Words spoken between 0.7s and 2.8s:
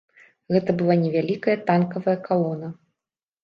была невялікая танкавая калона.